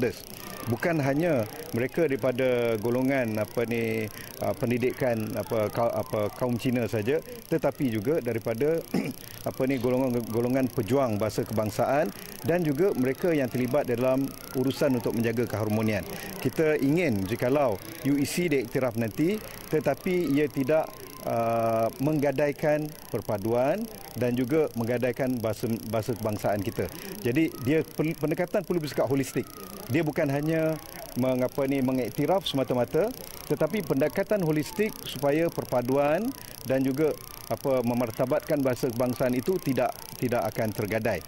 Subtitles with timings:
[0.00, 0.24] stakeholders
[0.68, 4.04] bukan hanya mereka daripada golongan apa ni
[4.44, 8.78] uh, pendidikan apa apa kaum Cina saja tetapi juga daripada
[9.48, 12.12] apa ni golongan golongan pejuang bahasa kebangsaan
[12.44, 16.04] dan juga mereka yang terlibat dalam urusan untuk menjaga keharmonian.
[16.40, 19.40] Kita ingin jikalau UEC diiktiraf nanti
[19.72, 20.92] tetapi ia tidak
[21.26, 23.84] uh, menggadaikan perpaduan
[24.16, 26.86] dan juga menggadaikan bahasa bahasa kebangsaan kita.
[27.24, 29.44] Jadi dia pendekatan perlu bersikap holistik.
[29.90, 30.78] Dia bukan hanya
[31.18, 33.10] mengapa ni mengiktiraf semata-mata
[33.50, 36.30] tetapi pendekatan holistik supaya perpaduan
[36.70, 37.10] dan juga
[37.50, 39.90] apa memartabatkan bahasa kebangsaan itu tidak
[40.22, 41.18] tidak akan tergadai.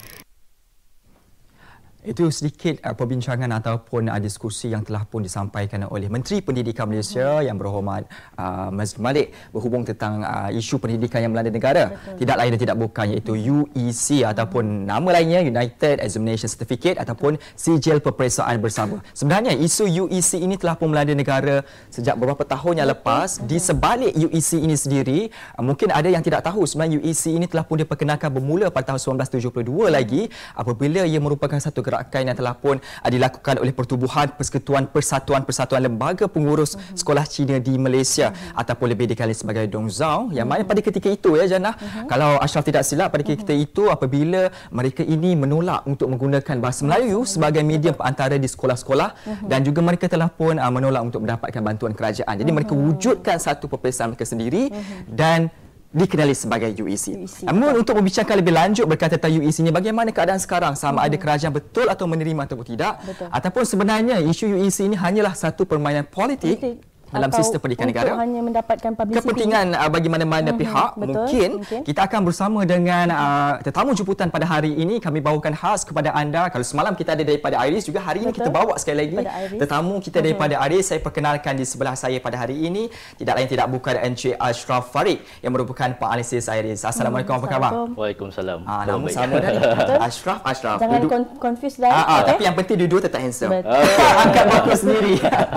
[2.02, 7.38] Itu sedikit uh, perbincangan ataupun uh, diskusi yang telah pun disampaikan oleh Menteri Pendidikan Malaysia
[7.38, 7.47] hmm.
[7.47, 11.95] yang berhormat uh, Mazli Malik berhubung tentang uh, isu pendidikan yang melanda negara.
[11.95, 12.27] Betul.
[12.27, 18.03] Tidak lain dan tidak bukan iaitu UEC ataupun nama lainnya United Examination Certificate ataupun Sijil
[18.03, 18.98] Peperiksaan Bersama.
[19.14, 23.39] Sebenarnya isu UEC ini telah pun melanda negara sejak beberapa tahun yang lepas.
[23.39, 23.47] Betul.
[23.47, 27.62] Di sebalik UEC ini sendiri, uh, mungkin ada yang tidak tahu sebenarnya UEC ini telah
[27.62, 29.86] pun diperkenalkan bermula pada tahun 1972 hmm.
[29.86, 30.27] lagi
[30.58, 36.25] apabila ia merupakan satu gerakan yang telah pun uh, dilakukan oleh Pertubuhan Persekutuan Persatuan-Persatuan Lembaga
[36.25, 36.97] Pengurus uh-huh.
[36.97, 38.61] Sekolah Cina di Malaysia uh-huh.
[38.65, 42.09] ataupun lebih dikenali sebagai Dongzhao yang mana pada ketika itu ya Jannah uh-huh.
[42.09, 43.67] kalau Ashraf tidak silap pada ketika uh-huh.
[43.69, 49.48] itu apabila mereka ini menolak untuk menggunakan bahasa Melayu sebagai medium perantara di sekolah-sekolah uh-huh.
[49.51, 52.33] dan juga mereka telah pun uh, menolak untuk mendapatkan bantuan kerajaan.
[52.33, 52.57] Jadi uh-huh.
[52.57, 55.05] mereka wujudkan satu peperiksaan mereka sendiri uh-huh.
[55.13, 55.53] dan
[55.93, 57.05] dikenali sebagai UEC.
[57.21, 57.37] UEC.
[57.45, 60.73] Namun untuk membicarakan lebih lanjut berkaitan tentang UEC ini, bagaimana keadaan sekarang?
[60.73, 61.07] Sama hmm.
[61.12, 63.05] ada kerajaan betul atau menerima ataupun tidak?
[63.05, 63.29] Betul.
[63.29, 68.10] Ataupun sebenarnya isu UEC ini hanyalah satu permainan politik, politik dalam sistem pendidikan negara.
[68.18, 70.60] hanya mendapatkan publicity kepentingan uh, bagi mana-mana mm-hmm.
[70.60, 71.08] pihak Betul.
[71.12, 71.80] Mungkin, mungkin.
[71.84, 74.98] kita akan bersama dengan uh, tetamu jemputan pada hari ini.
[74.98, 76.48] Kami bawakan khas kepada anda.
[76.52, 78.33] Kalau semalam kita ada daripada Iris juga hari Betul.
[78.33, 79.17] ini kita bawa sekali lagi.
[79.56, 80.24] Tetamu kita mm-hmm.
[80.24, 82.89] daripada Iris saya perkenalkan di sebelah saya pada hari ini.
[83.17, 86.84] Tidak lain tidak bukan Encik Ashraf Farid yang merupakan penganalisis Iris.
[86.84, 87.70] Assalamualaikum apa khabar?
[87.96, 88.64] Waalaikumsalam.
[88.64, 89.52] Ah, nama sama dah
[90.08, 91.39] Ashraf Ashraf jangan duduk.
[91.39, 92.28] confuse dah ah, ah, okay?
[92.34, 93.52] tapi yang penting duduk tetap handsome.
[94.22, 95.14] Angkat bagus sendiri.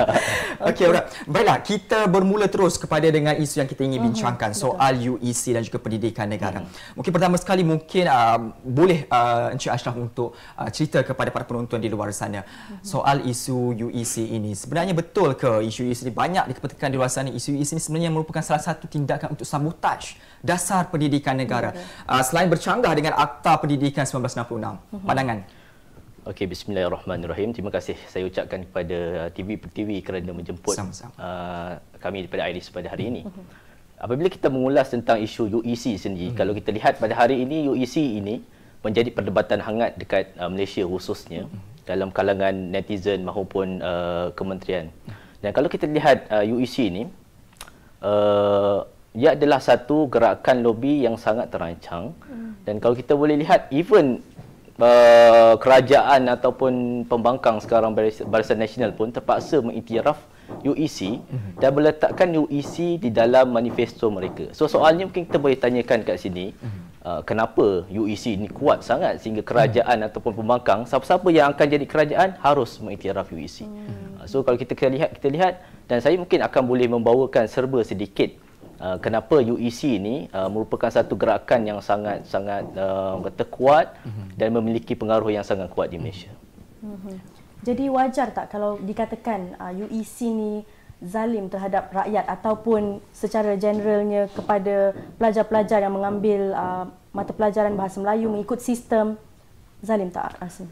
[0.70, 1.04] Okey okay.
[1.28, 4.98] baik Baiklah, kita bermula terus kepada dengan isu yang kita ingin mhm, bincangkan uh-huh, soal
[4.98, 6.66] UEC dan juga pendidikan negara.
[6.66, 6.98] Uh-huh.
[6.98, 11.78] Mungkin pertama sekali mungkin uh, boleh uh, Encik Ashraf untuk uh, cerita kepada para penonton
[11.78, 12.82] di luar sana uh-huh.
[12.82, 14.58] soal isu UEC ini.
[14.58, 18.10] Sebenarnya betul ke isu UEC ini banyak dikepetekan di luar sana isu UEC ini sebenarnya
[18.10, 21.78] merupakan salah satu tindakan untuk sabotaj dasar pendidikan negara.
[21.78, 22.18] Uh-huh.
[22.18, 24.50] Uh, selain bercanggah dengan Akta Pendidikan 1966.
[24.50, 24.98] Uh-huh.
[25.06, 25.46] Pandangan
[26.26, 27.54] Okey, bismillahirrahmanirrahim.
[27.54, 32.90] Terima kasih saya ucapkan kepada uh, TV TV kerana menjemput uh, kami daripada Iris pada
[32.90, 33.22] hari ini.
[33.30, 33.46] Mhm.
[34.02, 36.38] Apabila kita mengulas tentang isu UEC sendiri, hmm.
[36.38, 38.42] kalau kita lihat pada hari ini UEC ini
[38.82, 41.86] menjadi perdebatan hangat dekat uh, Malaysia khususnya hmm.
[41.86, 44.90] dalam kalangan netizen maupun uh, kementerian.
[45.46, 47.04] Dan kalau kita lihat uh, UEC ini
[48.02, 48.82] uh,
[49.14, 52.66] ia adalah satu gerakan lobi yang sangat terancang hmm.
[52.66, 54.26] dan kalau kita boleh lihat even
[54.80, 57.96] uh, kerajaan ataupun pembangkang sekarang
[58.28, 60.20] Barisan Nasional pun terpaksa mengiktiraf
[60.62, 61.58] UEC mhm.
[61.58, 64.54] dan meletakkan UEC di dalam manifesto mereka.
[64.54, 66.54] So soalnya mungkin kita boleh tanyakan kat sini,
[67.02, 70.08] uh, kenapa UEC ini kuat sangat sehingga kerajaan mhm.
[70.12, 73.66] ataupun pembangkang siapa-siapa yang akan jadi kerajaan harus mengiktiraf UEC.
[73.66, 75.54] Uh, so kalau kita lihat kita lihat
[75.90, 78.45] dan saya mungkin akan boleh membawakan serba sedikit
[78.76, 84.28] Uh, kenapa UEC ini uh, merupakan satu gerakan yang sangat sangat uh, kata kuat mm-hmm.
[84.36, 86.32] dan memiliki pengaruh yang sangat kuat di Malaysia.
[86.84, 87.16] Mm-hmm.
[87.64, 90.68] Jadi wajar tak kalau dikatakan uh, UEC ni
[91.00, 98.28] zalim terhadap rakyat ataupun secara generalnya kepada pelajar-pelajar yang mengambil uh, mata pelajaran bahasa Melayu
[98.28, 99.16] mengikut sistem
[99.80, 100.68] zalim tak rasa?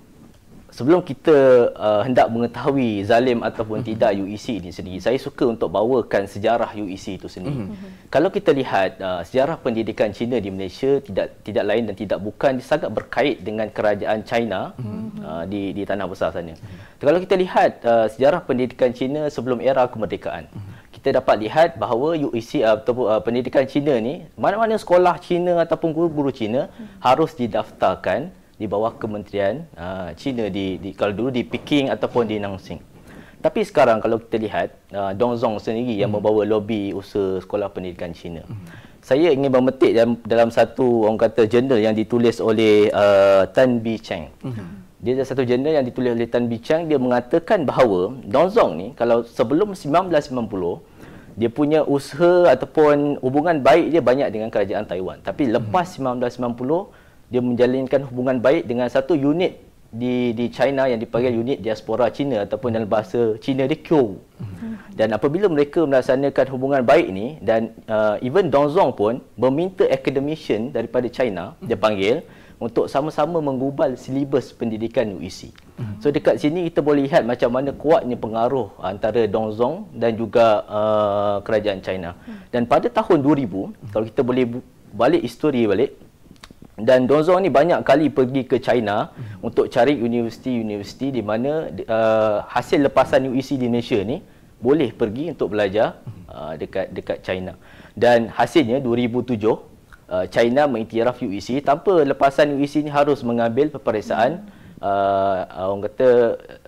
[0.73, 3.93] Sebelum kita uh, hendak mengetahui zalim ataupun mm-hmm.
[3.93, 8.09] tidak UEC ini sendiri saya suka untuk bawakan sejarah UEC itu sendiri mm-hmm.
[8.09, 12.57] kalau kita lihat uh, sejarah pendidikan Cina di Malaysia tidak tidak lain dan tidak bukan
[12.57, 15.21] sangat berkait dengan kerajaan China mm-hmm.
[15.21, 16.97] uh, di di tanah besar sana mm-hmm.
[16.97, 20.73] kalau kita lihat uh, sejarah pendidikan Cina sebelum era kemerdekaan mm-hmm
[21.03, 25.91] kita dapat lihat bahawa UEC uh, atau uh, pendidikan Cina ni mana-mana sekolah Cina ataupun
[25.91, 27.03] guru-guru Cina hmm.
[27.03, 28.31] harus didaftarkan
[28.63, 32.79] di bawah kementerian uh, China di, di kalau dulu di Peking ataupun di Nanxing.
[33.43, 36.23] Tapi sekarang kalau kita lihat uh, Dong Zong sendiri yang hmm.
[36.23, 38.47] membawa lobi usaha sekolah pendidikan China.
[38.47, 38.63] Hmm.
[39.03, 43.99] Saya ingin memetik dalam, dalam satu orang kata jurnal yang ditulis oleh uh, Tan Bi
[43.99, 44.31] Cheng.
[44.39, 44.87] Hmm.
[45.03, 48.79] Dia ada satu jurnal yang ditulis oleh Tan Bi Cheng dia mengatakan bahawa Dong Zong
[48.79, 55.19] ni kalau sebelum 1990 dia punya usaha ataupun hubungan baik dia banyak dengan kerajaan Taiwan.
[55.19, 56.23] Tapi lepas hmm.
[56.31, 57.02] 1990
[57.33, 59.57] dia menjalinkan hubungan baik dengan satu unit
[59.89, 64.21] di di China yang dipanggil unit diaspora Cina ataupun dalam bahasa Cina dia Q.
[64.93, 71.09] Dan apabila mereka melaksanakan hubungan baik ni dan uh, even Dongzong pun meminta academician daripada
[71.09, 72.21] China dia panggil
[72.61, 75.49] untuk sama-sama menggubal silibus pendidikan UEC.
[75.99, 81.37] So dekat sini kita boleh lihat macam mana kuatnya pengaruh antara Dongzong dan juga uh,
[81.41, 82.13] kerajaan China.
[82.53, 84.45] Dan pada tahun 2000 kalau kita boleh
[84.93, 85.97] balik histori balik
[86.73, 89.45] dan Dongzong ni banyak kali pergi ke China hmm.
[89.45, 94.25] untuk cari universiti-universiti di mana uh, hasil lepasan UEC di Malaysia ni
[94.57, 97.53] boleh pergi untuk belajar uh, dekat dekat China.
[97.93, 104.62] Dan hasilnya 2007 uh, China mengiktiraf UEC tanpa lepasan UEC ni harus mengambil peperiksaan hmm
[104.83, 105.37] uh,
[105.71, 106.09] orang kata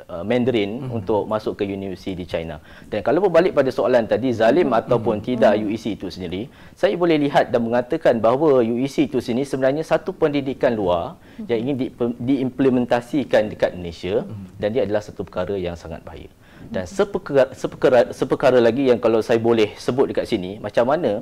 [0.07, 0.97] uh, Mandarin mm-hmm.
[0.97, 2.63] untuk masuk ke universiti di China.
[2.87, 4.81] Dan kalau berbalik pada soalan tadi zalim mm-hmm.
[4.87, 5.29] ataupun mm-hmm.
[5.35, 6.41] tidak UEC itu sendiri,
[6.73, 11.45] saya boleh lihat dan mengatakan bahawa UEC itu sendiri sebenarnya satu pendidikan luar mm-hmm.
[11.51, 11.87] yang ingin di,
[12.23, 14.57] diimplementasikan dekat Malaysia mm-hmm.
[14.57, 16.31] dan dia adalah satu perkara yang sangat bahaya.
[16.65, 21.21] Dan seperkara, seperkara, seperkara lagi yang kalau saya boleh sebut dekat sini, macam mana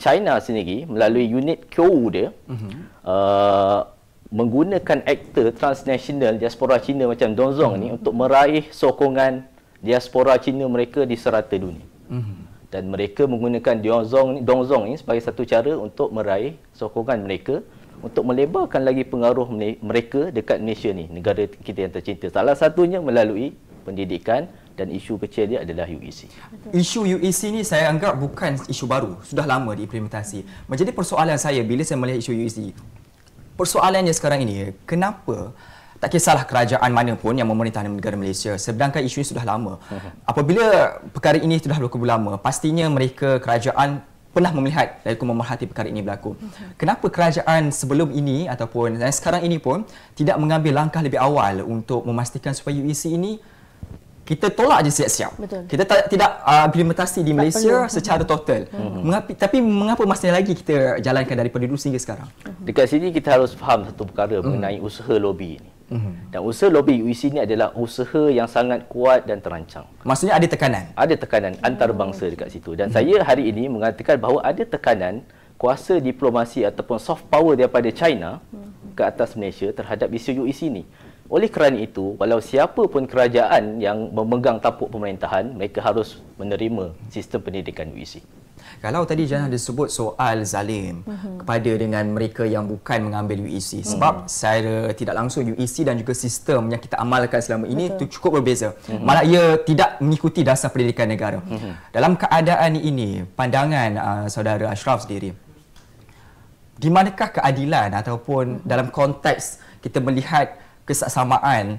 [0.00, 2.72] China sendiri melalui unit QU dia mm-hmm.
[3.04, 3.99] uh,
[4.30, 7.82] menggunakan aktor transnational diaspora Cina macam Dongzong hmm.
[7.82, 9.46] ni untuk meraih sokongan
[9.82, 11.82] diaspora Cina mereka di serata dunia.
[12.06, 12.46] Hmm.
[12.70, 17.62] Dan mereka menggunakan Dongzong Dongzong ni sebagai satu cara untuk meraih sokongan mereka
[18.00, 19.44] untuk melebarkan lagi pengaruh
[19.84, 22.32] mereka dekat Malaysia ni, negara kita yang tercinta.
[22.32, 23.52] Salah satunya melalui
[23.84, 26.32] pendidikan dan isu kecil dia adalah UEC.
[26.72, 30.48] Isu UEC ni saya anggap bukan isu baru, sudah lama diimplementasi.
[30.64, 32.58] Menjadi persoalan saya bila saya melihat isu UEC,
[33.60, 35.52] persoalannya sekarang ini, kenapa
[36.00, 39.76] tak kisahlah kerajaan mana pun yang memerintah negara Malaysia sedangkan isu ini sudah lama.
[40.30, 44.00] Apabila perkara ini sudah berlaku lama, pastinya mereka kerajaan
[44.32, 46.32] pernah melihat dan memerhati perkara ini berlaku.
[46.38, 46.80] Mhm.
[46.80, 49.84] Kenapa kerajaan sebelum ini ataupun sekarang ini pun
[50.16, 53.42] tidak mengambil langkah lebih awal untuk memastikan supaya UEC ini
[54.30, 55.32] kita tolak aja siap-siap.
[55.66, 57.90] Kita tak, tidak uh, implementasi di Malaysia perlu.
[57.90, 58.70] secara total.
[58.70, 59.02] Hmm.
[59.02, 62.30] Mengapi, tapi mengapa masih lagi kita jalankan daripada dulu sehingga sekarang?
[62.46, 62.62] Hmm.
[62.62, 64.46] Dekat sini kita harus faham satu perkara hmm.
[64.46, 65.70] mengenai usaha lobby ini.
[65.90, 66.14] Hmm.
[66.30, 69.90] Dan usaha lobby UIC ini adalah usaha yang sangat kuat dan terancang.
[70.06, 70.84] Maksudnya ada tekanan?
[70.94, 72.78] Ada tekanan antarabangsa dekat situ.
[72.78, 72.94] Dan hmm.
[72.94, 75.26] saya hari ini mengatakan bahawa ada tekanan
[75.58, 78.94] kuasa diplomasi ataupun soft power daripada China hmm.
[78.94, 80.86] ke atas Malaysia terhadap isu UIC ini.
[81.30, 87.38] Oleh kerana itu, walau siapa pun kerajaan yang memegang tapuk pemerintahan, mereka harus menerima sistem
[87.38, 88.18] pendidikan UEC.
[88.82, 91.44] Kalau tadi Jana ada sebut soal zalim uh-huh.
[91.44, 93.86] kepada dengan mereka yang bukan mengambil UEC mhm.
[93.86, 98.40] sebab secara tidak langsung UEC dan juga sistem yang kita amalkan selama ini itu cukup
[98.40, 98.74] berbeza.
[98.88, 99.00] Uh-huh.
[99.00, 101.38] Malah ia tidak mengikuti dasar pendidikan negara.
[101.44, 101.72] Uh-huh.
[101.94, 105.30] Dalam keadaan ini, pandangan uh, saudara Ashraf sendiri,
[106.80, 110.56] di manakah keadilan ataupun dalam konteks kita melihat
[110.90, 111.78] kesamaan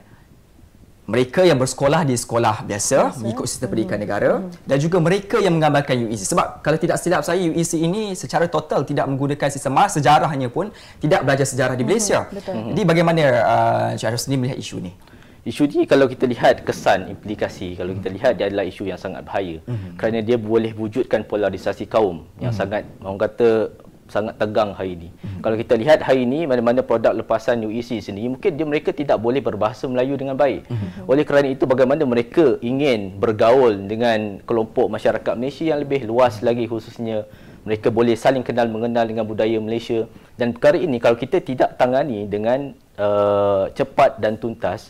[1.12, 3.20] mereka yang bersekolah di sekolah biasa, biasa.
[3.20, 4.06] mengikut sistem pendidikan hmm.
[4.08, 4.64] negara hmm.
[4.64, 8.88] dan juga mereka yang mengamalkan UEC sebab kalau tidak silap saya UEC ini secara total
[8.88, 10.72] tidak menggunakan sistem mas sejarahnya pun
[11.04, 11.90] tidak belajar sejarah di hmm.
[11.92, 12.20] Malaysia.
[12.32, 12.72] Hmm.
[12.72, 14.94] Jadi bagaimana uh, Encik Arif sendiri melihat isu ini?
[15.42, 19.26] Isu ini kalau kita lihat kesan implikasi kalau kita lihat dia adalah isu yang sangat
[19.26, 19.98] bahaya hmm.
[19.98, 22.62] kerana dia boleh wujudkan polarisasi kaum yang hmm.
[22.62, 23.74] sangat orang kata
[24.12, 25.10] sangat tegang hari ini.
[25.24, 25.40] Hmm.
[25.40, 29.40] Kalau kita lihat hari ini mana-mana produk lepasan UEC sendiri mungkin dia mereka tidak boleh
[29.40, 30.68] berbahasa Melayu dengan baik.
[30.68, 31.08] Hmm.
[31.08, 36.68] Oleh kerana itu bagaimana mereka ingin bergaul dengan kelompok masyarakat Malaysia yang lebih luas lagi
[36.68, 37.24] khususnya
[37.62, 42.26] mereka boleh saling kenal mengenal dengan budaya Malaysia dan perkara ini kalau kita tidak tangani
[42.26, 44.90] dengan uh, cepat dan tuntas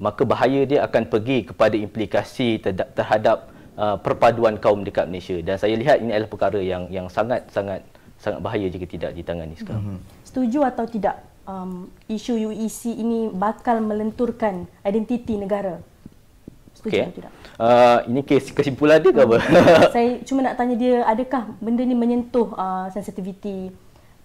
[0.00, 2.58] maka bahaya dia akan pergi kepada implikasi
[2.96, 7.46] terhadap uh, perpaduan kaum dekat Malaysia dan saya lihat ini adalah perkara yang yang sangat
[7.54, 7.84] sangat
[8.20, 9.96] sangat bahaya jika tidak ditangani sekarang.
[9.96, 10.28] Mm-hmm.
[10.28, 15.80] Setuju atau tidak um, isu UEC ini bakal melenturkan identiti negara?
[16.76, 17.04] Setuju okay.
[17.08, 17.32] atau tidak?
[17.56, 19.36] Uh, ini kes kesimpulan dia ke apa?
[19.96, 23.72] Saya cuma nak tanya dia adakah benda ni menyentuh uh, sensitiviti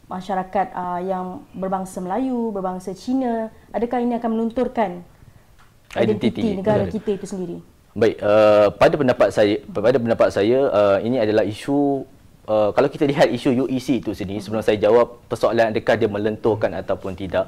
[0.06, 1.26] masyarakat uh, yang
[1.56, 5.02] berbangsa Melayu, berbangsa Cina, adakah ini akan melunturkan
[5.98, 7.58] identiti, identiti negara kita itu sendiri?
[7.96, 12.04] Baik, uh, pada pendapat saya, pada pendapat saya uh, ini adalah isu
[12.48, 16.72] uh, kalau kita lihat isu UEC itu sendiri sebelum saya jawab persoalan adakah dia melenturkan
[16.74, 17.46] ataupun tidak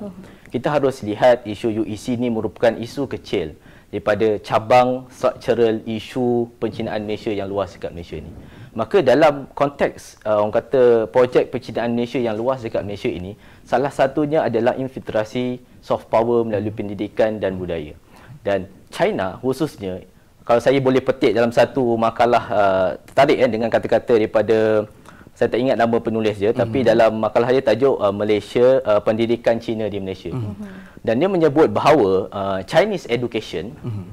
[0.54, 3.56] kita harus lihat isu UEC ini merupakan isu kecil
[3.88, 8.32] daripada cabang structural isu pencinaan Malaysia yang luas dekat Malaysia ini
[8.78, 13.34] maka dalam konteks uh, orang kata projek pencinaan Malaysia yang luas dekat Malaysia ini
[13.66, 17.98] salah satunya adalah infiltrasi soft power melalui pendidikan dan budaya.
[18.46, 20.06] Dan China khususnya
[20.48, 24.88] kalau saya boleh petik dalam satu makalah uh, tertarik eh, dengan kata-kata daripada
[25.36, 26.64] saya tak ingat nama penulis dia mm-hmm.
[26.64, 30.32] tapi dalam makalah dia tajuk uh, Malaysia uh, pendidikan Cina di Malaysia.
[30.32, 31.04] Mm-hmm.
[31.04, 34.06] Dan dia menyebut bahawa uh, Chinese education mm-hmm.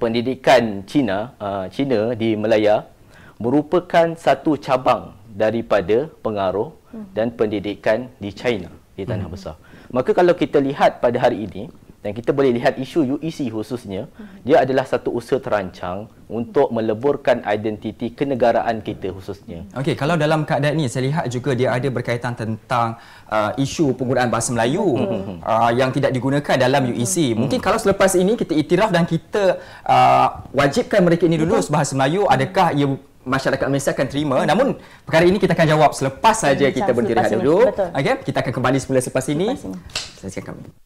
[0.00, 2.88] pendidikan Cina uh, Cina di Melaya
[3.36, 7.12] merupakan satu cabang daripada pengaruh mm-hmm.
[7.12, 9.36] dan pendidikan di China di tanah mm-hmm.
[9.36, 9.60] besar.
[9.92, 11.68] Maka kalau kita lihat pada hari ini
[12.06, 14.06] dan kita boleh lihat isu UEC khususnya
[14.46, 19.66] dia adalah satu usaha terancang untuk meleburkan identiti kenegaraan kita khususnya.
[19.74, 22.94] Okey, kalau dalam keadaan ini saya lihat juga dia ada berkaitan tentang
[23.26, 24.86] uh, isu penggunaan bahasa Melayu
[25.42, 27.34] uh, yang tidak digunakan dalam UEC.
[27.34, 32.22] Mungkin kalau selepas ini kita iktiraf dan kita uh, wajibkan mereka ini lulus bahasa Melayu,
[32.30, 32.86] adakah ia
[33.26, 34.36] masyarakat Malaysia akan terima.
[34.46, 37.66] Namun perkara ini kita akan jawab selepas saja kita berhenti rehat dulu.
[37.74, 39.58] Okey, kita akan kembali semula selepas ini.
[40.22, 40.85] Saksikan kami.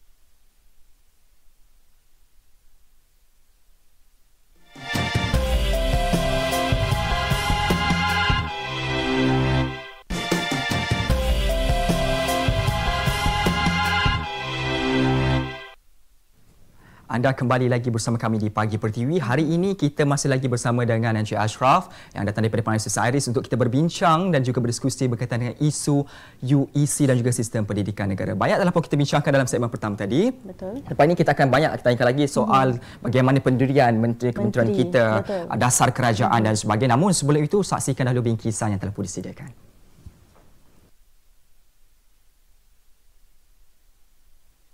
[17.11, 19.19] Anda kembali lagi bersama kami di Pagi Pertiwi.
[19.19, 23.43] Hari ini kita masih lagi bersama dengan Encik Ashraf yang datang daripada Peninsula Sairis untuk
[23.43, 26.07] kita berbincang dan juga berdiskusi berkaitan dengan isu
[26.39, 28.31] UEC dan juga sistem pendidikan negara.
[28.31, 30.31] Banyak telah pun kita bincangkan dalam segmen pertama tadi.
[30.31, 30.87] Betul.
[30.87, 33.03] Lepas ini kita akan banyak tanyakan lagi soal hmm.
[33.03, 35.43] bagaimana pendirian menteri-kementerian kita, Betul.
[35.59, 36.47] dasar kerajaan hmm.
[36.47, 36.95] dan sebagainya.
[36.95, 39.70] Namun sebelum itu saksikan dahulu bingkisan yang telah pun disediakan.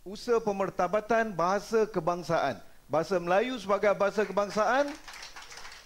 [0.07, 2.55] Usaha pemertabatan bahasa kebangsaan.
[2.87, 4.87] Bahasa Melayu sebagai bahasa kebangsaan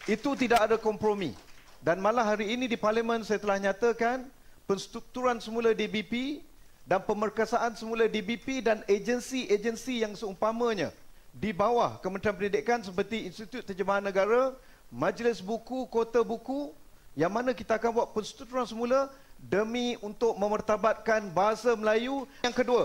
[0.05, 1.33] itu tidak ada kompromi.
[1.81, 4.29] Dan malah hari ini di parlimen saya telah nyatakan
[4.69, 6.45] penstrukturan semula DBP
[6.85, 10.93] dan pemerkasaan semula DBP dan agensi-agensi yang seumpamanya
[11.33, 14.53] di bawah Kementerian Pendidikan seperti Institut Terjemahan Negara,
[14.93, 16.69] Majlis Buku, Kota Buku
[17.17, 19.09] yang mana kita akan buat penstrukturan semula
[19.41, 22.29] demi untuk memertabatkan bahasa Melayu.
[22.45, 22.83] Yang kedua,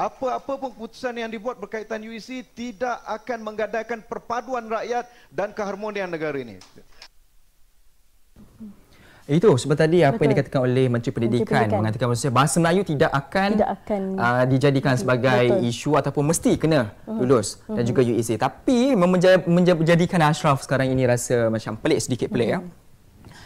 [0.00, 6.40] apa-apa pun keputusan yang dibuat berkaitan UEC tidak akan menggadaikan perpaduan rakyat dan keharmonian negara
[6.40, 6.56] ini.
[9.30, 11.78] Itu sebab tadi apa yang dikatakan oleh Menteri Pendidikan, Pendidikan.
[11.86, 15.70] mengatakan bahawa bahasa Melayu tidak akan, tidak akan uh, dijadikan sebagai betul.
[15.70, 17.22] isu ataupun mesti kena uh-huh.
[17.22, 17.78] lulus uh-huh.
[17.78, 18.34] dan juga UEC.
[18.34, 18.98] Tapi
[19.46, 22.64] menjadikan Ashraf sekarang ini rasa macam pelik sedikit pelik uh-huh.
[22.66, 22.79] ya.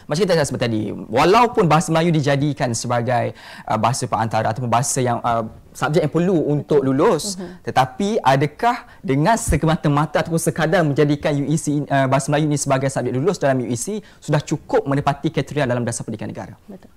[0.05, 3.33] Macam kita cakap seperti tadi, walaupun bahasa Melayu dijadikan sebagai
[3.65, 7.59] uh, bahasa perantara ataupun bahasa yang uh, subjek yang perlu untuk lulus, uh-huh.
[7.65, 13.41] tetapi adakah dengan semata-mata ataupun sekadar menjadikan UEC uh, bahasa Melayu ini sebagai subjek lulus
[13.41, 16.53] dalam UEC sudah cukup menepati kriteria dalam dasar pendidikan negara?
[16.69, 16.93] Betul.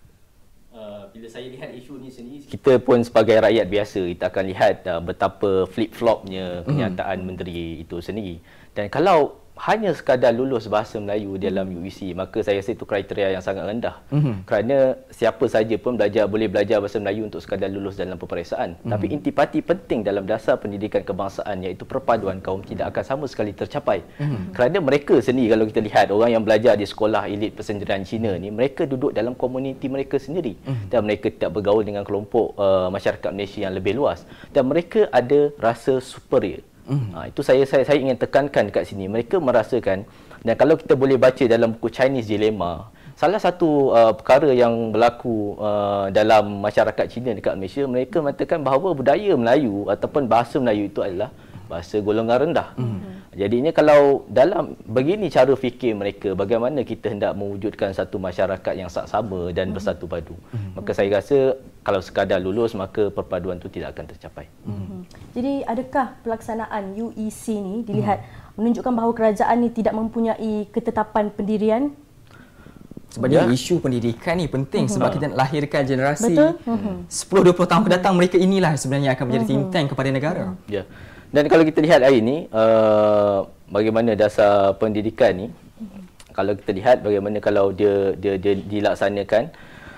[0.77, 4.77] Uh, bila saya lihat isu ini sendiri, kita pun sebagai rakyat biasa kita akan lihat
[4.85, 6.65] uh, betapa flip-flopnya mhm.
[6.69, 7.29] kenyataan uh-huh.
[7.33, 8.37] menteri itu sendiri.
[8.77, 13.43] Dan kalau hanya sekadar lulus bahasa Melayu dalam UEC maka saya rasa itu kriteria yang
[13.43, 14.35] sangat rendah mm-hmm.
[14.47, 18.91] kerana siapa saja pun belajar boleh belajar bahasa Melayu untuk sekadar lulus dalam peperiksaan mm-hmm.
[18.95, 24.07] tapi intipati penting dalam dasar pendidikan kebangsaan iaitu perpaduan kaum tidak akan sama sekali tercapai
[24.23, 24.55] mm-hmm.
[24.55, 28.55] kerana mereka sendiri kalau kita lihat orang yang belajar di sekolah elit persendirian Cina ni
[28.55, 30.87] mereka duduk dalam komuniti mereka sendiri mm-hmm.
[30.95, 34.23] dan mereka tidak bergaul dengan kelompok uh, masyarakat Malaysia yang lebih luas
[34.55, 37.09] dan mereka ada rasa superior Mm.
[37.13, 39.07] Ha, itu saya, saya saya ingin tekankan dekat sini.
[39.07, 40.09] Mereka merasakan
[40.43, 45.59] dan kalau kita boleh baca dalam buku Chinese Dilemma, salah satu uh, perkara yang berlaku
[45.59, 51.03] uh, dalam masyarakat Cina dekat Malaysia, mereka mengatakan bahawa budaya Melayu ataupun bahasa Melayu itu
[51.03, 51.35] adalah
[51.69, 52.73] bahasa golongan rendah.
[52.81, 53.01] Mm.
[53.39, 59.53] Jadinya kalau dalam begini cara fikir mereka bagaimana kita hendak mewujudkan satu masyarakat yang sama
[59.53, 60.35] dan bersatu padu.
[60.55, 60.81] Mm.
[60.81, 61.39] Maka saya rasa
[61.85, 64.47] kalau sekadar lulus maka perpaduan itu tidak akan tercapai.
[64.65, 64.88] Mm.
[65.37, 68.59] Jadi adakah pelaksanaan UEC ni dilihat mm.
[68.59, 71.95] menunjukkan bahawa kerajaan ni tidak mempunyai ketetapan pendirian
[73.09, 73.57] Sebenarnya ya.
[73.57, 75.01] isu pendidikan ni penting uh-huh.
[75.01, 76.61] sebab kita nak lahirkan generasi Betul?
[76.69, 76.97] Uh-huh.
[77.09, 79.61] 10 20 tahun ke datang mereka inilah sebenarnya akan menjadi uh-huh.
[79.65, 80.43] think tank kepada negara.
[80.69, 80.85] Ya.
[81.33, 85.49] Dan kalau kita lihat hari ini uh, bagaimana dasar pendidikan ni
[86.39, 89.51] kalau kita lihat bagaimana kalau dia dia dia dilaksanakan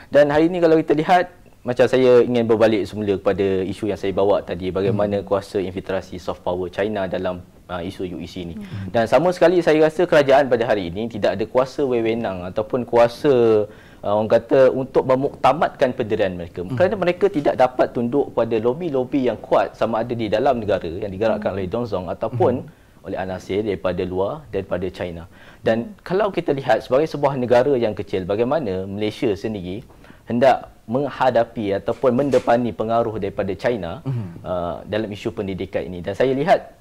[0.08, 1.24] dan hari ini kalau kita lihat
[1.60, 5.26] macam saya ingin berbalik semula kepada isu yang saya bawa tadi bagaimana hmm.
[5.28, 8.54] kuasa infiltrasi soft power China dalam uh, isu UEC ini.
[8.56, 8.88] Hmm.
[8.88, 13.68] Dan sama sekali saya rasa kerajaan pada hari ini tidak ada kuasa wewenang ataupun kuasa
[14.04, 16.76] uh, orang kata untuk memuktamadkan pendirian mereka hmm.
[16.76, 21.12] kerana mereka tidak dapat tunduk pada lobi-lobi yang kuat sama ada di dalam negara yang
[21.12, 21.58] digerakkan hmm.
[21.60, 23.06] oleh Dong Zong ataupun hmm.
[23.06, 25.28] oleh anasir daripada luar daripada China
[25.60, 29.84] dan kalau kita lihat sebagai sebuah negara yang kecil bagaimana Malaysia sendiri
[30.28, 34.42] hendak menghadapi ataupun mendepani pengaruh daripada China hmm.
[34.42, 36.79] uh, dalam isu pendidikan ini dan saya lihat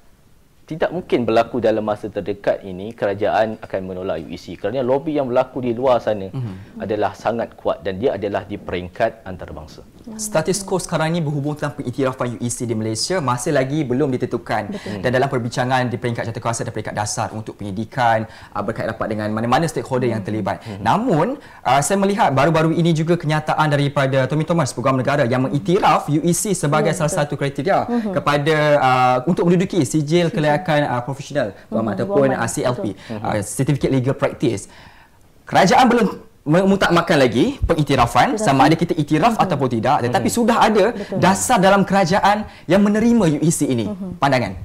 [0.70, 5.58] tidak mungkin berlaku dalam masa terdekat ini kerajaan akan menolak UEC kerana lobby yang berlaku
[5.66, 6.78] di luar sana mm-hmm.
[6.78, 9.82] adalah sangat kuat dan dia adalah di peringkat antarabangsa.
[10.14, 15.02] Status quo sekarang ini berhubung tentang pengiktirafan UEC di Malaysia masih lagi belum ditentukan Betul.
[15.02, 19.28] dan dalam perbincangan di peringkat jawatankuasa dan peringkat dasar untuk pendidikan uh, berkait rapat dengan
[19.34, 20.62] mana-mana stakeholder yang terlibat.
[20.62, 20.86] Mm-hmm.
[20.86, 21.26] Namun
[21.66, 26.54] uh, saya melihat baru-baru ini juga kenyataan daripada Tommy Thomas Program Negara yang mengiktiraf UEC
[26.54, 27.10] sebagai mm-hmm.
[27.10, 28.12] salah satu kriteria mm-hmm.
[28.14, 32.84] kepada uh, untuk menduduki sijil kelayakan tindakan uh, profesional hmm, ataupun uh, CLP
[33.16, 34.68] uh, Certificate Legal Practice
[35.48, 36.08] kerajaan belum
[36.40, 38.44] memutakmakan lagi pengiktirafan Betul.
[38.44, 39.44] sama ada kita iktiraf hmm.
[39.44, 40.36] ataupun tidak tetapi hmm.
[40.36, 41.18] sudah ada Betul.
[41.20, 44.20] dasar dalam kerajaan yang menerima UEC ini hmm.
[44.20, 44.56] pandangan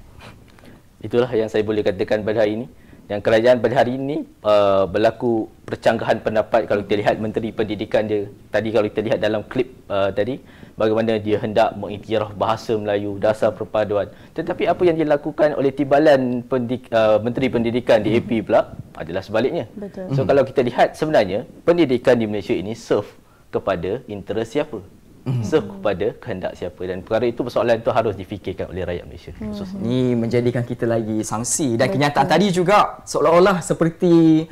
[1.03, 2.65] itulah yang saya boleh katakan pada hari ini
[3.05, 8.25] yang kerajaan pada hari ini uh, berlaku percanggahan pendapat kalau kita lihat menteri pendidikan dia.
[8.49, 10.41] Tadi kalau kita lihat dalam klip uh, tadi
[10.73, 14.09] bagaimana dia hendak mengiktiraf bahasa Melayu dasar perpaduan.
[14.33, 19.69] Tetapi apa yang dilakukan oleh timbalan pendik, uh, menteri pendidikan di AP pula adalah sebaliknya.
[19.77, 20.09] Betul.
[20.17, 23.09] so kalau kita lihat sebenarnya pendidikan di Malaysia ini serve
[23.53, 24.81] kepada interest siapa
[25.25, 29.31] mm serve kepada kehendak siapa dan perkara itu persoalan itu harus difikirkan oleh rakyat Malaysia
[29.33, 31.93] mm ini menjadikan kita lagi sangsi dan Betul.
[31.97, 34.45] kenyataan tadi juga seolah-olah seperti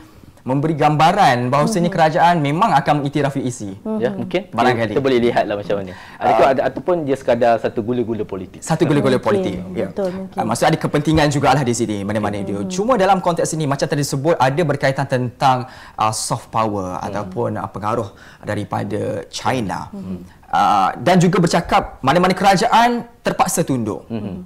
[0.43, 1.95] memberi gambaran bahawasanya hmm.
[1.95, 3.79] kerajaan memang akan mengiktiraf UEC.
[3.79, 3.99] Hmm.
[4.03, 5.93] Ya, mungkin barangkali kita boleh lihatlah macam mana.
[6.19, 8.59] Adakah uh, ada ataupun dia sekadar satu gula-gula politik.
[8.59, 9.23] Satu gula-gula okay.
[9.23, 9.55] politik.
[9.71, 9.87] Ya.
[9.87, 10.35] Betul mungkin.
[10.35, 12.59] Uh, maksud ada kepentingan jugalah di sini mana-mana dia.
[12.67, 15.63] Cuma dalam konteks ini macam tadi sebut ada berkaitan tentang
[15.95, 17.07] uh, soft power hmm.
[17.07, 18.09] ataupun uh, pengaruh
[18.43, 19.87] daripada China.
[19.95, 20.42] Hmm.
[20.53, 24.05] Uh, dan juga bercakap mana-mana kerajaan terpaksa tunduk.
[24.05, 24.45] Hmm.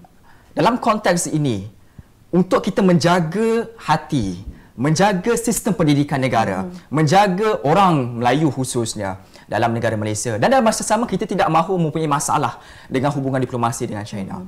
[0.56, 1.68] Dalam konteks ini
[2.32, 4.40] untuk kita menjaga hati
[4.78, 6.94] menjaga sistem pendidikan negara, hmm.
[6.94, 9.18] menjaga orang Melayu khususnya
[9.50, 10.38] dalam negara Malaysia.
[10.38, 14.46] Dan dalam masa sama kita tidak mahu mempunyai masalah dengan hubungan diplomasi dengan China.
[14.46, 14.48] Hmm.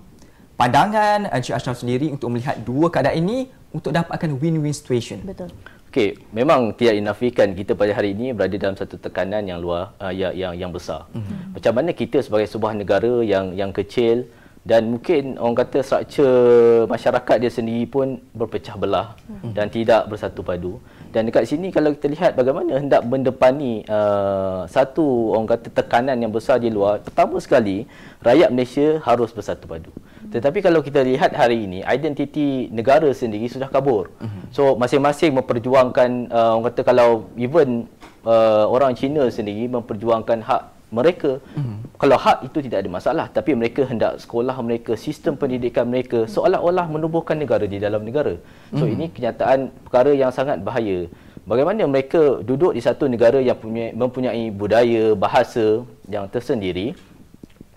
[0.54, 5.24] Pandangan Encik Ashraf sendiri untuk melihat dua keadaan ini untuk dapatkan win-win situation.
[5.26, 5.50] Betul.
[5.90, 10.14] Okey, memang tidak dinafikan kita pada hari ini berada dalam satu tekanan yang luar uh,
[10.14, 11.10] yang, yang yang besar.
[11.10, 11.50] Hmm.
[11.58, 14.30] Macam mana kita sebagai sebuah negara yang yang kecil
[14.62, 19.58] dan mungkin orang kata struktur masyarakat dia sendiri pun berpecah belah hmm.
[19.58, 20.78] dan tidak bersatu padu
[21.10, 26.30] dan dekat sini kalau kita lihat bagaimana hendak mendepani uh, satu orang kata tekanan yang
[26.30, 27.90] besar di luar pertama sekali
[28.22, 29.90] rakyat Malaysia harus bersatu padu.
[30.30, 34.14] Tetapi kalau kita lihat hari ini identiti negara sendiri sudah kabur.
[34.22, 34.46] Hmm.
[34.56, 37.90] so masing-masing memperjuangkan uh, orang kata kalau even
[38.26, 41.78] uh, orang Cina sendiri memperjuangkan hak mereka mm-hmm.
[42.02, 46.90] kalau hak itu tidak ada masalah tapi mereka hendak sekolah mereka sistem pendidikan mereka seolah-olah
[46.90, 48.34] menubuhkan negara di dalam negara.
[48.74, 51.06] So ini kenyataan perkara yang sangat bahaya.
[51.46, 56.94] Bagaimana mereka duduk di satu negara yang punya, mempunyai budaya bahasa yang tersendiri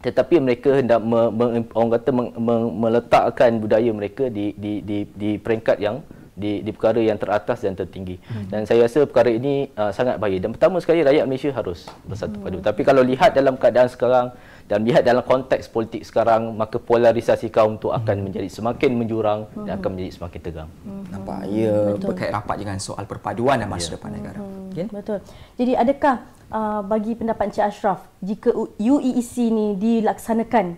[0.02, 5.06] tetapi mereka hendak me, me, orang kata me, me, meletakkan budaya mereka di di di
[5.14, 8.16] di peringkat yang di, di perkara yang teratas dan tertinggi.
[8.24, 8.48] Hmm.
[8.48, 10.40] Dan saya rasa perkara ini uh, sangat bahaya.
[10.40, 12.58] Dan pertama sekali rakyat Malaysia harus bersatu padu.
[12.58, 12.66] Hmm.
[12.66, 14.26] Tapi kalau lihat dalam keadaan sekarang
[14.64, 18.24] dan lihat dalam konteks politik sekarang, maka polarisasi kaum itu akan hmm.
[18.24, 19.64] menjadi semakin menjurang hmm.
[19.68, 20.70] dan akan menjadi semakin tegang.
[20.82, 21.04] Hmm.
[21.12, 21.38] Nampak?
[21.52, 22.06] Ya, Betul.
[22.08, 23.94] berkait rapat dengan soal perpaduan dan masa yeah.
[24.00, 24.40] depan negara.
[24.40, 24.70] Hmm.
[24.72, 24.86] Okay?
[24.88, 25.18] Betul.
[25.60, 26.14] Jadi adakah
[26.52, 30.76] uh, bagi pendapat Encik Ashraf, jika UEEC ini dilaksanakan,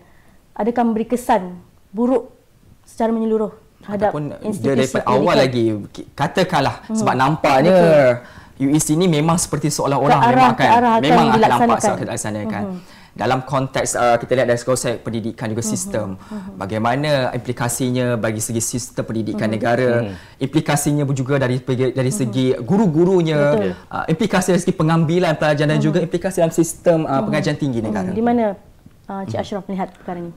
[0.55, 1.59] adakah memberi kesan
[1.91, 2.31] buruk
[2.87, 3.53] secara menyeluruh
[3.85, 5.77] ataupun dia daripada awal lagi
[6.17, 6.97] katakanlah hmm.
[6.97, 7.77] sebab nampaknya
[8.57, 10.69] UEC ni memang seperti seolah-olah memang akan
[11.03, 12.63] memang akan nampak seolah dilaksanakan.
[12.65, 12.79] Hmm.
[13.15, 15.71] Dalam konteks uh, kita lihat dari konsep pendidikan juga hmm.
[15.71, 16.59] sistem hmm.
[16.59, 19.55] bagaimana implikasinya bagi segi sistem pendidikan hmm.
[19.55, 20.43] negara hmm.
[20.43, 21.63] implikasinya juga dari
[21.95, 25.79] dari segi guru-gurunya uh, implikasi dari segi pengambilan pelajaran hmm.
[25.79, 28.11] dan juga implikasi dalam sistem uh, pengajian tinggi negara.
[28.11, 28.19] Hmm.
[28.19, 28.45] Di mana
[29.07, 30.35] uh, Cik Ashraf melihat perkara ini?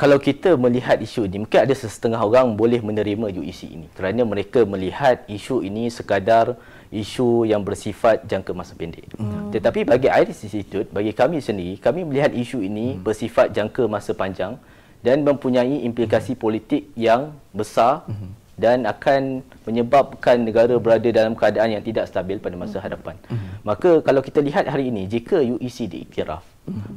[0.00, 4.64] kalau kita melihat isu ini, mungkin ada setengah orang boleh menerima UEC ini kerana mereka
[4.64, 6.56] melihat isu ini sekadar
[6.90, 9.06] isu yang bersifat jangka masa pendek.
[9.14, 9.54] Hmm.
[9.54, 13.06] Tetapi bagi Iris Institute, bagi kami sendiri, kami melihat isu ini hmm.
[13.06, 14.58] bersifat jangka masa panjang
[15.00, 16.42] dan mempunyai implikasi hmm.
[16.42, 18.34] politik yang besar hmm.
[18.58, 22.84] dan akan menyebabkan negara berada dalam keadaan yang tidak stabil pada masa hmm.
[22.90, 23.14] hadapan.
[23.30, 23.38] Hmm.
[23.62, 26.42] Maka kalau kita lihat hari ini, jika UEC diiktiraf,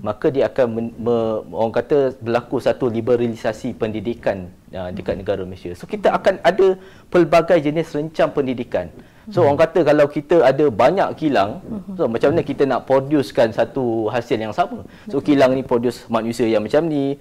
[0.03, 1.15] maka dia akan me, me,
[1.53, 5.71] orang kata berlaku satu liberalisasi pendidikan uh, dekat negara Malaysia.
[5.73, 6.77] So kita akan ada
[7.09, 8.91] pelbagai jenis rencam pendidikan.
[9.31, 11.63] So orang kata kalau kita ada banyak kilang,
[11.95, 14.83] so macam mana kita nak producekan satu hasil yang sama.
[15.07, 17.15] So kilang ni produce manusia yang macam ni,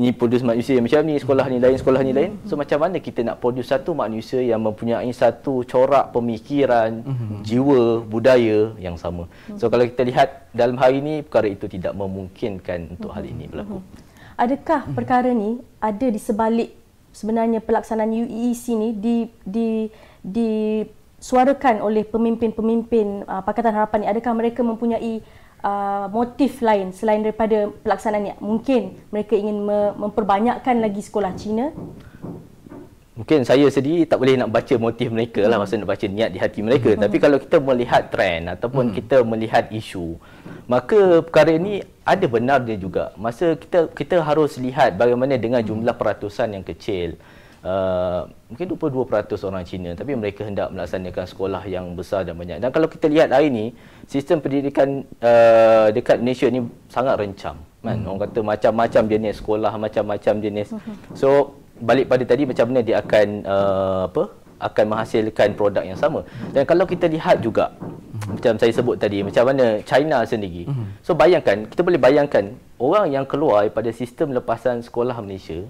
[0.00, 2.40] ni produce manusia macam ni, sekolah ni lain, sekolah ni lain.
[2.48, 7.40] So macam mana kita nak produce satu manusia yang mempunyai satu corak pemikiran, mm-hmm.
[7.44, 9.28] jiwa, budaya yang sama.
[9.60, 13.84] So kalau kita lihat dalam hari ini perkara itu tidak memungkinkan untuk hal ini berlaku.
[14.40, 16.72] Adakah perkara ni ada di sebalik
[17.14, 19.16] sebenarnya pelaksanaan UEC ni di
[20.24, 20.48] di
[21.24, 25.24] disuarakan oleh pemimpin-pemimpin uh, Pakatan Harapan ni adakah mereka mempunyai
[25.64, 31.72] uh, motif lain selain daripada pelaksanaan ni mungkin mereka ingin me- memperbanyakkan lagi sekolah Cina
[33.14, 36.42] Mungkin saya sendiri tak boleh nak baca motif mereka lah masa nak baca niat di
[36.42, 36.98] hati mereka.
[36.98, 37.06] Hmm.
[37.06, 38.94] Tapi kalau kita melihat trend ataupun hmm.
[38.98, 40.18] kita melihat isu,
[40.66, 43.14] maka perkara ini ada benarnya juga.
[43.14, 47.14] Masa kita kita harus lihat bagaimana dengan jumlah peratusan yang kecil.
[47.64, 52.60] Uh, mungkin 22% orang Cina tapi mereka hendak melaksanakan sekolah yang besar dan banyak.
[52.60, 53.72] Dan kalau kita lihat hari ini,
[54.04, 56.60] sistem pendidikan uh, dekat Malaysia ni
[56.92, 57.56] sangat rencam.
[57.80, 58.04] Kan?
[58.04, 58.08] Hmm.
[58.12, 60.76] Orang kata macam-macam jenis sekolah, macam-macam jenis.
[60.76, 60.96] Hmm.
[61.20, 64.24] So balik pada tadi macam mana dia akan uh, apa
[64.60, 66.20] akan menghasilkan produk yang sama.
[66.52, 67.72] Dan kalau kita lihat juga
[68.28, 70.68] macam saya sebut tadi macam mana China sendiri.
[71.00, 75.64] So bayangkan kita boleh bayangkan orang yang keluar daripada sistem lepasan sekolah Malaysia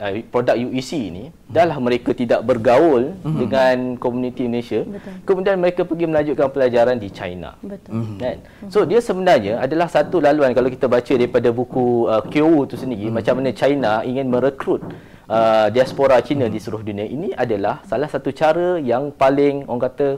[0.00, 3.38] uh, produk UEC ini dahlah mereka tidak bergaul mm-hmm.
[3.38, 5.12] dengan komuniti Malaysia Betul.
[5.28, 7.92] kemudian mereka pergi melanjutkan pelajaran di China Betul.
[7.92, 8.16] Mm-hmm.
[8.18, 8.36] kan
[8.72, 13.06] so dia sebenarnya adalah satu laluan kalau kita baca daripada buku uh, Kyo tu sendiri
[13.06, 13.20] mm-hmm.
[13.20, 14.82] macam mana China ingin merekrut
[15.28, 16.54] uh, diaspora Cina mm-hmm.
[16.56, 20.08] di seluruh dunia ini adalah salah satu cara yang paling orang kata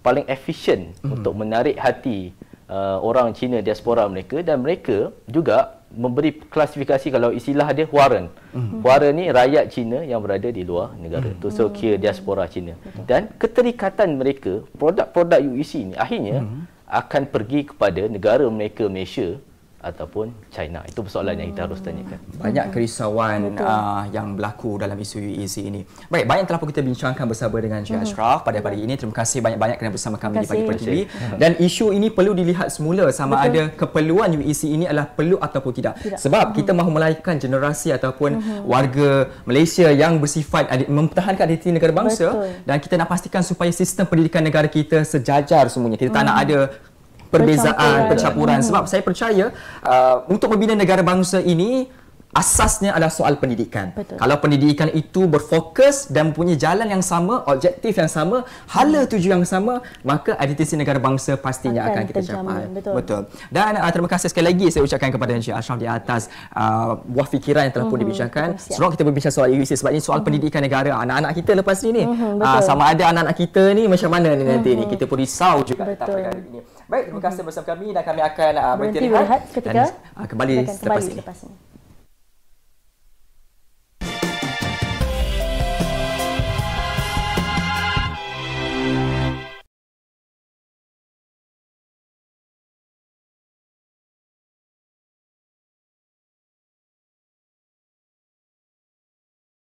[0.00, 1.14] paling efisien mm-hmm.
[1.18, 2.30] untuk menarik hati
[2.70, 8.28] uh, orang Cina diaspora mereka dan mereka juga memberi klasifikasi kalau istilah dia Huaren.
[8.52, 8.80] Mm-hmm.
[8.84, 11.32] Huaren ni rakyat Cina yang berada di luar negara.
[11.32, 11.52] Mm-hmm.
[11.52, 12.76] so kira diaspora Cina.
[12.76, 13.04] Betul.
[13.08, 16.62] Dan keterikatan mereka produk-produk UEC ni akhirnya mm-hmm.
[16.86, 19.40] akan pergi kepada negara mereka Malaysia
[19.78, 20.82] ataupun China.
[20.90, 22.18] Itu persoalan yang kita harus tanyakan.
[22.42, 25.86] Banyak kerisauan uh, yang berlaku dalam isu UEZ ini.
[26.10, 28.98] Baik, banyak telah pun kita bincangkan bersama dengan Cik Ashraf pada pagi ini.
[28.98, 30.96] Terima kasih banyak-banyak kerana bersama kami di Pagi Pagi TV.
[31.38, 33.46] Dan isu ini perlu dilihat semula sama Betul.
[33.46, 35.94] ada keperluan UEZ ini adalah perlu ataupun tidak.
[36.02, 36.18] tidak.
[36.18, 38.66] Sebab kita mahu melahirkan generasi ataupun uh-huh.
[38.66, 42.66] warga Malaysia yang bersifat mempertahankan identiti negara bangsa Betul.
[42.66, 45.94] dan kita nak pastikan supaya sistem pendidikan negara kita sejajar semuanya.
[46.02, 46.34] Kita tak uh-huh.
[46.34, 46.58] nak ada
[47.30, 48.60] perbezaan, pencampuran.
[48.64, 49.52] Sebab saya percaya
[49.84, 51.88] uh, untuk membina negara bangsa ini
[52.28, 53.96] asasnya adalah soal pendidikan.
[53.96, 54.20] Betul.
[54.20, 59.48] Kalau pendidikan itu berfokus dan mempunyai jalan yang sama, objektif yang sama, hala tuju yang
[59.48, 62.62] sama, maka identiti negara bangsa pastinya akan, akan kita capai.
[62.68, 62.94] Betul.
[63.00, 63.22] Betul.
[63.48, 67.28] Dan uh, terima kasih sekali lagi saya ucapkan kepada Encik Ashraf di atas uh, buah
[67.32, 68.02] fikiran yang telah pun uh-huh.
[68.04, 68.48] dibincangkan.
[68.60, 70.26] Sebab kita berbincang soal UIC sebab ini soal uh-huh.
[70.28, 72.04] pendidikan negara anak-anak kita lepas ini.
[72.04, 72.44] Uh-huh.
[72.44, 74.84] Uh, sama ada anak-anak kita ni macam mana ni nanti uh-huh.
[74.84, 74.92] ni.
[74.92, 76.60] Kita pun risau juga tentang perkara ini.
[76.88, 80.24] Baik, terima kasih bersama kami dan kami akan uh, berhenti, berhenti rehat ketika dan, uh,
[80.24, 81.14] kembali, selepas, kembali ini.
[81.20, 81.56] selepas ini.